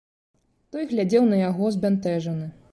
[0.75, 2.53] Той глядзеў на яго збянтэжаны.